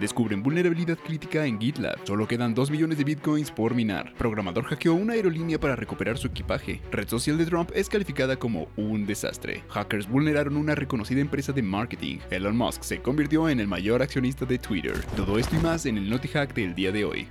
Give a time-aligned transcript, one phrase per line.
[0.00, 1.98] Descubren vulnerabilidad crítica en GitLab.
[2.06, 4.14] Solo quedan 2 millones de bitcoins por minar.
[4.14, 6.80] Programador hackeó una aerolínea para recuperar su equipaje.
[6.90, 9.62] Red social de Trump es calificada como un desastre.
[9.68, 12.16] Hackers vulneraron una reconocida empresa de marketing.
[12.30, 14.98] Elon Musk se convirtió en el mayor accionista de Twitter.
[15.16, 17.28] Todo esto y más en el NotiHack del día de hoy.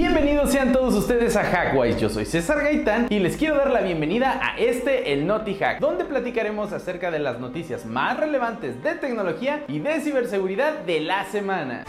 [0.00, 3.82] Bienvenidos sean todos ustedes a Hackwise, yo soy César Gaitán y les quiero dar la
[3.82, 8.94] bienvenida a este, el Noti Hack, donde platicaremos acerca de las noticias más relevantes de
[8.94, 11.84] tecnología y de ciberseguridad de la semana.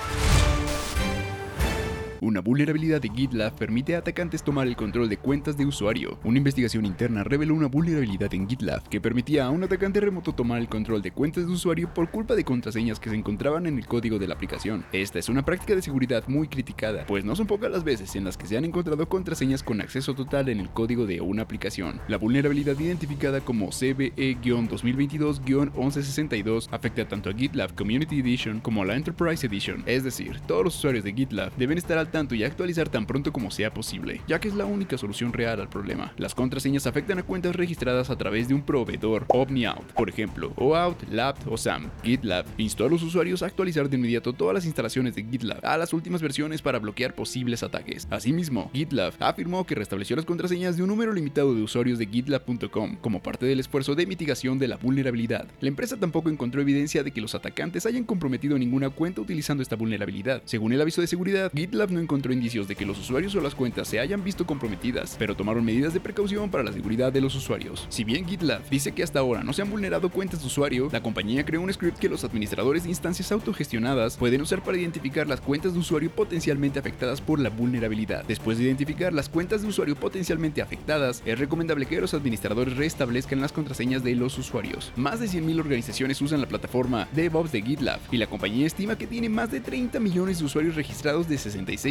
[2.24, 6.20] Una vulnerabilidad de GitLab permite a atacantes tomar el control de cuentas de usuario.
[6.24, 10.60] Una investigación interna reveló una vulnerabilidad en GitLab que permitía a un atacante remoto tomar
[10.60, 13.88] el control de cuentas de usuario por culpa de contraseñas que se encontraban en el
[13.88, 14.86] código de la aplicación.
[14.92, 18.24] Esta es una práctica de seguridad muy criticada, pues no son pocas las veces en
[18.24, 22.02] las que se han encontrado contraseñas con acceso total en el código de una aplicación.
[22.08, 29.48] La vulnerabilidad identificada como CVE-2022-1162 afecta tanto a GitLab Community Edition como a la Enterprise
[29.48, 33.06] Edition, es decir, todos los usuarios de GitLab deben estar al tanto y actualizar tan
[33.06, 36.14] pronto como sea posible, ya que es la única solución real al problema.
[36.18, 41.02] Las contraseñas afectan a cuentas registradas a través de un proveedor OmniOut, por ejemplo, OAuth,
[41.10, 41.90] Lab o SAM.
[42.04, 45.78] GitLab instó a los usuarios a actualizar de inmediato todas las instalaciones de GitLab a
[45.78, 48.08] las últimas versiones para bloquear posibles ataques.
[48.10, 52.98] Asimismo, GitLab afirmó que restableció las contraseñas de un número limitado de usuarios de GitLab.com
[53.00, 55.48] como parte del esfuerzo de mitigación de la vulnerabilidad.
[55.62, 59.76] La empresa tampoco encontró evidencia de que los atacantes hayan comprometido ninguna cuenta utilizando esta
[59.76, 60.42] vulnerabilidad.
[60.46, 63.56] Según el aviso de seguridad, GitLab no encontró indicios de que los usuarios o las
[63.56, 67.36] cuentas se hayan visto comprometidas, pero tomaron medidas de precaución para la seguridad de los
[67.36, 67.86] usuarios.
[67.90, 71.02] Si bien GitLab dice que hasta ahora no se han vulnerado cuentas de usuario, la
[71.02, 75.42] compañía creó un script que los administradores de instancias autogestionadas pueden usar para identificar las
[75.42, 78.26] cuentas de usuario potencialmente afectadas por la vulnerabilidad.
[78.26, 83.42] Después de identificar las cuentas de usuario potencialmente afectadas, es recomendable que los administradores restablezcan
[83.42, 84.92] las contraseñas de los usuarios.
[84.96, 89.08] Más de 100.000 organizaciones usan la plataforma DevOps de GitLab y la compañía estima que
[89.08, 91.91] tiene más de 30 millones de usuarios registrados de 66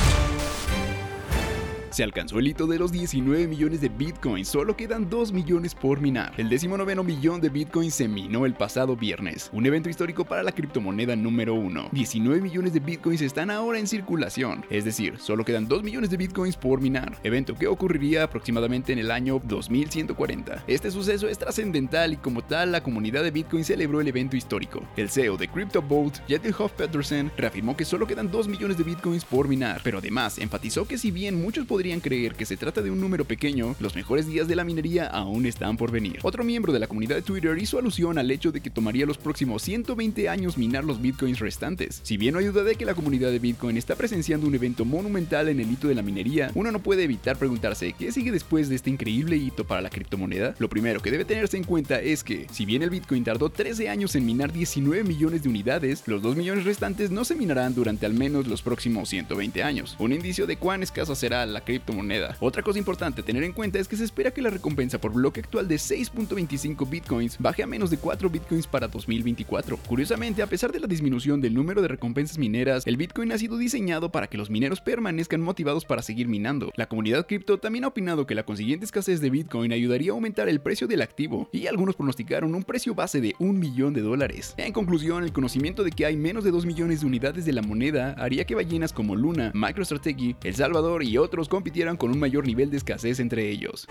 [1.91, 5.99] Se alcanzó el hito de los 19 millones de bitcoins, solo quedan 2 millones por
[5.99, 6.33] minar.
[6.37, 10.53] El 19 millón de bitcoins se minó el pasado viernes, un evento histórico para la
[10.53, 11.89] criptomoneda número 1.
[11.91, 16.15] 19 millones de bitcoins están ahora en circulación, es decir, solo quedan 2 millones de
[16.15, 20.63] bitcoins por minar, evento que ocurriría aproximadamente en el año 2140.
[20.67, 24.81] Este suceso es trascendental y como tal la comunidad de bitcoin celebró el evento histórico.
[24.95, 26.19] El CEO de CryptoVolt,
[26.57, 30.87] Hoff Peterson, reafirmó que solo quedan 2 millones de bitcoins por minar, pero además enfatizó
[30.87, 34.27] que si bien muchos podrían creer que se trata de un número pequeño, los mejores
[34.27, 36.19] días de la minería aún están por venir.
[36.21, 39.17] Otro miembro de la comunidad de Twitter hizo alusión al hecho de que tomaría los
[39.17, 41.99] próximos 120 años minar los bitcoins restantes.
[42.03, 44.85] Si bien no hay duda de que la comunidad de Bitcoin está presenciando un evento
[44.85, 48.69] monumental en el hito de la minería, uno no puede evitar preguntarse qué sigue después
[48.69, 50.53] de este increíble hito para la criptomoneda.
[50.59, 53.89] Lo primero que debe tenerse en cuenta es que, si bien el Bitcoin tardó 13
[53.89, 58.05] años en minar 19 millones de unidades, los 2 millones restantes no se minarán durante
[58.05, 59.95] al menos los próximos 120 años.
[59.97, 62.35] Un indicio de cuán escasa será la criptomoneda.
[62.39, 65.13] Otra cosa importante a tener en cuenta es que se espera que la recompensa por
[65.13, 69.77] bloque actual de 6.25 bitcoins baje a menos de 4 bitcoins para 2024.
[69.87, 73.57] Curiosamente, a pesar de la disminución del número de recompensas mineras, el bitcoin ha sido
[73.57, 76.71] diseñado para que los mineros permanezcan motivados para seguir minando.
[76.75, 80.49] La comunidad cripto también ha opinado que la consiguiente escasez de bitcoin ayudaría a aumentar
[80.49, 84.53] el precio del activo, y algunos pronosticaron un precio base de un millón de dólares.
[84.57, 87.61] En conclusión, el conocimiento de que hay menos de 2 millones de unidades de la
[87.61, 92.47] moneda haría que ballenas como Luna, MicroStrategy, El Salvador y otros compitieran con un mayor
[92.47, 93.87] nivel de escasez entre ellos.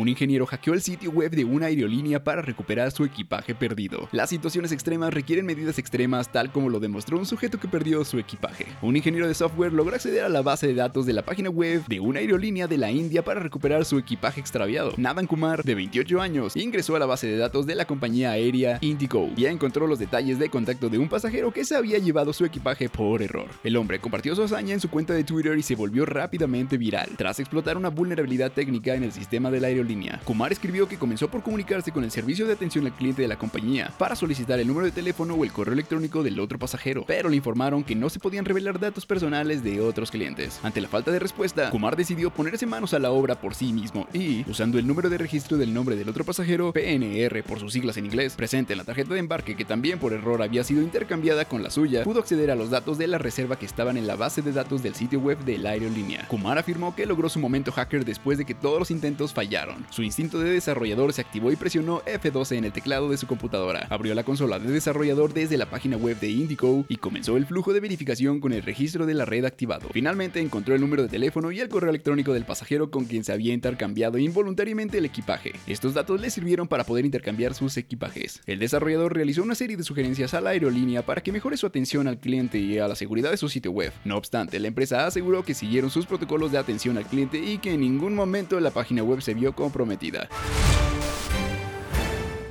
[0.00, 4.08] Un ingeniero hackeó el sitio web de una aerolínea para recuperar su equipaje perdido.
[4.12, 8.18] Las situaciones extremas requieren medidas extremas tal como lo demostró un sujeto que perdió su
[8.18, 8.64] equipaje.
[8.80, 11.84] Un ingeniero de software logró acceder a la base de datos de la página web
[11.86, 14.94] de una aerolínea de la India para recuperar su equipaje extraviado.
[14.96, 18.78] Nadan Kumar, de 28 años, ingresó a la base de datos de la compañía aérea
[18.80, 22.46] Indigo y encontró los detalles de contacto de un pasajero que se había llevado su
[22.46, 23.48] equipaje por error.
[23.62, 27.10] El hombre compartió su hazaña en su cuenta de Twitter y se volvió rápidamente viral
[27.18, 29.89] tras explotar una vulnerabilidad técnica en el sistema de la aerolínea
[30.24, 33.36] Kumar escribió que comenzó por comunicarse con el servicio de atención al cliente de la
[33.36, 37.28] compañía para solicitar el número de teléfono o el correo electrónico del otro pasajero, pero
[37.28, 40.60] le informaron que no se podían revelar datos personales de otros clientes.
[40.62, 44.06] Ante la falta de respuesta, Kumar decidió ponerse manos a la obra por sí mismo
[44.12, 47.96] y, usando el número de registro del nombre del otro pasajero, PNR por sus siglas
[47.96, 51.46] en inglés, presente en la tarjeta de embarque que también por error había sido intercambiada
[51.46, 54.14] con la suya, pudo acceder a los datos de la reserva que estaban en la
[54.14, 56.28] base de datos del sitio web de la aerolínea.
[56.28, 59.79] Kumar afirmó que logró su momento hacker después de que todos los intentos fallaron.
[59.90, 63.86] Su instinto de desarrollador se activó y presionó F12 en el teclado de su computadora.
[63.90, 67.72] Abrió la consola de desarrollador desde la página web de Indigo y comenzó el flujo
[67.72, 69.88] de verificación con el registro de la red activado.
[69.92, 73.32] Finalmente encontró el número de teléfono y el correo electrónico del pasajero con quien se
[73.32, 75.52] había intercambiado involuntariamente el equipaje.
[75.66, 78.40] Estos datos le sirvieron para poder intercambiar sus equipajes.
[78.46, 82.08] El desarrollador realizó una serie de sugerencias a la aerolínea para que mejore su atención
[82.08, 83.92] al cliente y a la seguridad de su sitio web.
[84.04, 87.72] No obstante, la empresa aseguró que siguieron sus protocolos de atención al cliente y que
[87.72, 90.28] en ningún momento la página web se vio comprometida.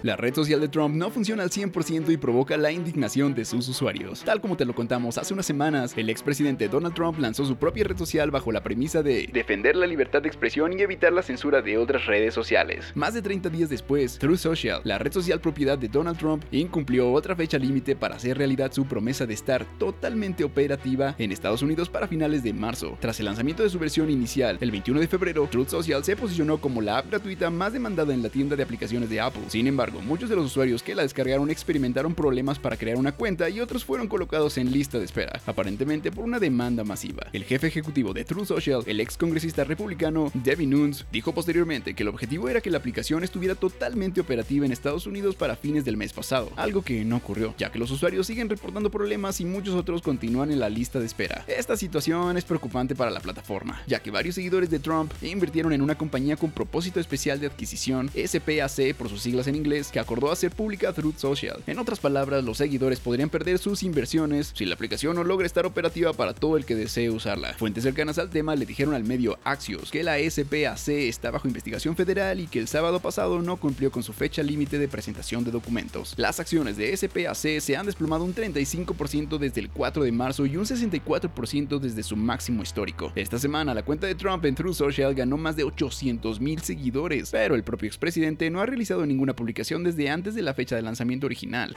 [0.02, 3.68] La red social de Trump no funciona al 100% y provoca la indignación de sus
[3.68, 4.24] usuarios.
[4.24, 7.84] Tal como te lo contamos hace unas semanas, el expresidente Donald Trump lanzó su propia
[7.84, 11.62] red social bajo la premisa de defender la libertad de expresión y evitar la censura
[11.62, 12.94] de otras redes sociales.
[12.96, 17.12] Más de 30 días después, True Social, la red social propiedad de Donald Trump, incumplió
[17.12, 21.90] otra fecha límite para hacer realidad su promesa de estar totalmente operativa en Estados Unidos
[21.90, 22.98] para finales de marzo.
[23.02, 26.60] Tras el lanzamiento de su versión inicial, el 21 de febrero, Truth Social se posicionó
[26.60, 29.44] como la app gratuita más demandada en la tienda de aplicaciones de Apple.
[29.50, 33.50] Sin embargo, muchos de los usuarios que la descargaron experimentaron problemas para crear una cuenta
[33.50, 37.28] y otros fueron colocados en lista de espera, aparentemente por una demanda masiva.
[37.34, 42.04] El jefe ejecutivo de True Social, el ex congresista republicano Devin Nunes, dijo posteriormente que
[42.04, 45.98] el objetivo era que la aplicación estuviera totalmente operativa en Estados Unidos para fines del
[45.98, 49.76] mes pasado, algo que no ocurrió, ya que los usuarios siguen reportando problemas y muchos
[49.76, 51.44] otros continúan en la lista de espera.
[51.48, 55.82] Esta situación es preocupante para la plataforma, ya que varios seguidores de Trump invirtieron en
[55.82, 60.32] una compañía con propósito especial de adquisición, SPAC por sus siglas en inglés, que acordó
[60.32, 61.64] hacer pública Truth Social.
[61.66, 65.66] En otras palabras, los seguidores podrían perder sus inversiones si la aplicación no logra estar
[65.66, 67.54] operativa para todo el que desee usarla.
[67.54, 71.96] Fuentes cercanas al tema le dijeron al medio Axios que la SPAC está bajo investigación
[71.96, 75.52] federal y que el sábado pasado no cumplió con su fecha límite de presentación de
[75.52, 76.14] documentos.
[76.18, 80.58] Las acciones de SPAC se han desplomado un 35% desde el 4 de marzo y
[80.58, 83.12] un 64% desde su máximo histórico.
[83.16, 87.30] Esta semana la cuenta de Trump en Truth Social ganó más de 800 mil seguidores,
[87.32, 90.82] pero el propio expresidente no ha realizado ninguna publicación desde antes de la fecha de
[90.82, 91.76] lanzamiento original.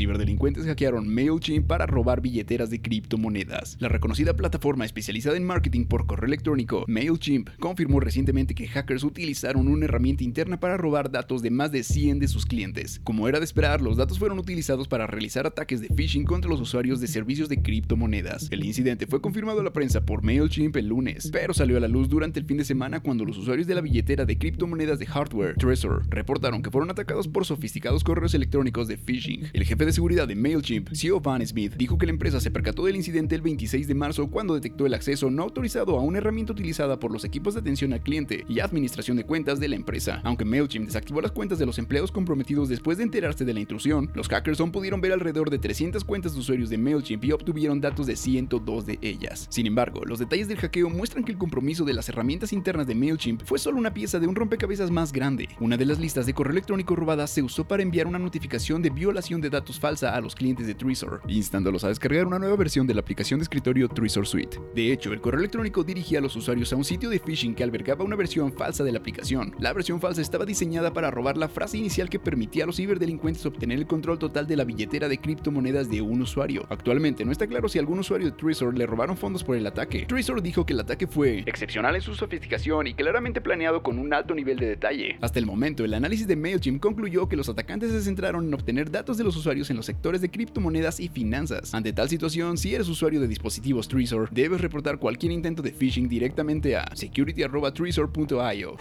[0.00, 3.76] Ciberdelincuentes hackearon MailChimp para robar billeteras de criptomonedas.
[3.80, 9.68] La reconocida plataforma especializada en marketing por correo electrónico, MailChimp, confirmó recientemente que hackers utilizaron
[9.68, 12.98] una herramienta interna para robar datos de más de 100 de sus clientes.
[13.04, 16.62] Como era de esperar, los datos fueron utilizados para realizar ataques de phishing contra los
[16.62, 18.48] usuarios de servicios de criptomonedas.
[18.50, 21.88] El incidente fue confirmado a la prensa por MailChimp el lunes, pero salió a la
[21.88, 25.04] luz durante el fin de semana cuando los usuarios de la billetera de criptomonedas de
[25.04, 29.50] hardware, Trezor, reportaron que fueron atacados por sofisticados correos electrónicos de phishing.
[29.52, 32.52] El jefe de de seguridad de MailChimp, CEO Van Smith, dijo que la empresa se
[32.52, 36.18] percató del incidente el 26 de marzo cuando detectó el acceso no autorizado a una
[36.18, 39.74] herramienta utilizada por los equipos de atención al cliente y administración de cuentas de la
[39.74, 40.20] empresa.
[40.22, 44.12] Aunque MailChimp desactivó las cuentas de los empleados comprometidos después de enterarse de la intrusión,
[44.14, 47.80] los hackers aún pudieron ver alrededor de 300 cuentas de usuarios de MailChimp y obtuvieron
[47.80, 49.48] datos de 102 de ellas.
[49.50, 52.94] Sin embargo, los detalles del hackeo muestran que el compromiso de las herramientas internas de
[52.94, 55.48] MailChimp fue solo una pieza de un rompecabezas más grande.
[55.58, 58.90] Una de las listas de correo electrónico robadas se usó para enviar una notificación de
[58.90, 62.86] violación de datos falsa a los clientes de Trezor, instándolos a descargar una nueva versión
[62.86, 64.60] de la aplicación de escritorio Trezor Suite.
[64.74, 67.64] De hecho, el correo electrónico dirigía a los usuarios a un sitio de phishing que
[67.64, 69.54] albergaba una versión falsa de la aplicación.
[69.58, 73.44] La versión falsa estaba diseñada para robar la frase inicial que permitía a los ciberdelincuentes
[73.46, 76.66] obtener el control total de la billetera de criptomonedas de un usuario.
[76.68, 80.04] Actualmente no está claro si algún usuario de Trezor le robaron fondos por el ataque.
[80.06, 84.12] Trezor dijo que el ataque fue excepcional en su sofisticación y claramente planeado con un
[84.12, 85.16] alto nivel de detalle.
[85.20, 88.90] Hasta el momento, el análisis de MailChimp concluyó que los atacantes se centraron en obtener
[88.90, 91.74] datos de los usuarios en los sectores de criptomonedas y finanzas.
[91.74, 96.08] Ante tal situación, si eres usuario de dispositivos Trezor, debes reportar cualquier intento de phishing
[96.08, 98.76] directamente a security.trezor.io.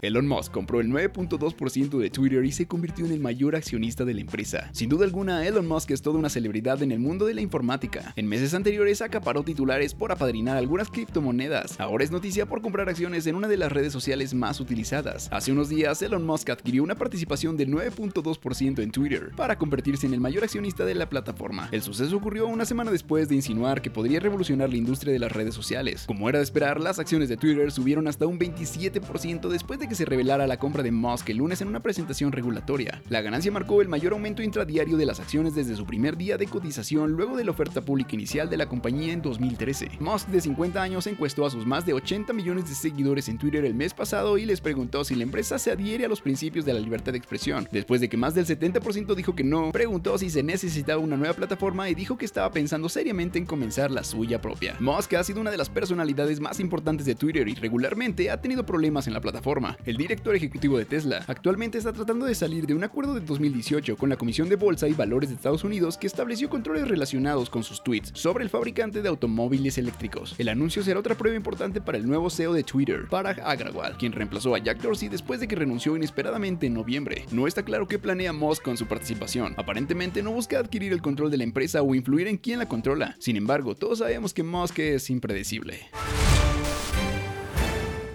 [0.00, 4.14] Elon Musk compró el 9.2% de Twitter y se convirtió en el mayor accionista de
[4.14, 4.70] la empresa.
[4.72, 8.12] Sin duda alguna, Elon Musk es toda una celebridad en el mundo de la informática.
[8.14, 11.80] En meses anteriores acaparó titulares por apadrinar algunas criptomonedas.
[11.80, 15.28] Ahora es noticia por comprar acciones en una de las redes sociales más utilizadas.
[15.32, 20.14] Hace unos días, Elon Musk adquirió una participación del 9.2% en Twitter para convertirse en
[20.14, 21.68] el mayor accionista de la plataforma.
[21.72, 25.32] El suceso ocurrió una semana después de insinuar que podría revolucionar la industria de las
[25.32, 26.04] redes sociales.
[26.06, 29.94] Como era de esperar, las acciones de Twitter subieron hasta un 27% después de que
[29.94, 33.02] se revelara la compra de Musk el lunes en una presentación regulatoria.
[33.08, 36.46] La ganancia marcó el mayor aumento intradiario de las acciones desde su primer día de
[36.46, 39.90] cotización luego de la oferta pública inicial de la compañía en 2013.
[40.00, 43.64] Musk, de 50 años, encuestó a sus más de 80 millones de seguidores en Twitter
[43.64, 46.74] el mes pasado y les preguntó si la empresa se adhiere a los principios de
[46.74, 47.66] la libertad de expresión.
[47.72, 51.34] Después de que más del 70% dijo que no, preguntó si se necesitaba una nueva
[51.34, 54.76] plataforma y dijo que estaba pensando seriamente en comenzar la suya propia.
[54.80, 58.66] Musk ha sido una de las personalidades más importantes de Twitter y regularmente ha tenido
[58.66, 59.77] problemas en la plataforma.
[59.86, 63.96] El director ejecutivo de Tesla actualmente está tratando de salir de un acuerdo de 2018
[63.96, 67.62] con la Comisión de Bolsa y Valores de Estados Unidos que estableció controles relacionados con
[67.62, 70.34] sus tweets sobre el fabricante de automóviles eléctricos.
[70.38, 74.12] El anuncio será otra prueba importante para el nuevo CEO de Twitter, Parag Agrawal, quien
[74.12, 77.24] reemplazó a Jack Dorsey después de que renunció inesperadamente en noviembre.
[77.30, 79.54] No está claro qué planea Musk con su participación.
[79.56, 83.16] Aparentemente no busca adquirir el control de la empresa o influir en quién la controla.
[83.18, 85.88] Sin embargo, todos sabemos que Musk es impredecible.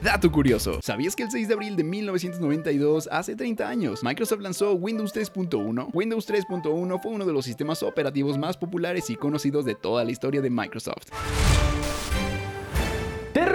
[0.04, 4.74] Dato curioso, ¿sabías que el 6 de abril de 1992, hace 30 años, Microsoft lanzó
[4.74, 5.92] Windows 3.1?
[5.94, 10.12] Windows 3.1 fue uno de los sistemas operativos más populares y conocidos de toda la
[10.12, 11.08] historia de Microsoft.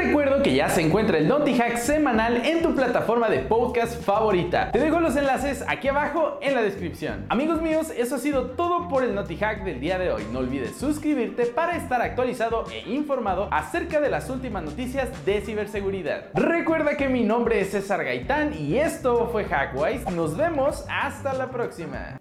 [0.08, 4.72] Recuerdo que ya se encuentra el Naughty Hack semanal en tu plataforma de podcast favorita.
[4.72, 7.26] Te dejo los enlaces aquí abajo en la descripción.
[7.28, 10.22] Amigos míos, eso ha sido todo por el Naughty Hack del día de hoy.
[10.32, 16.30] No olvides suscribirte para estar actualizado e informado acerca de las últimas noticias de ciberseguridad.
[16.32, 20.10] Recuerda que mi nombre es César Gaitán y esto fue Hackwise.
[20.12, 22.18] Nos vemos hasta la próxima.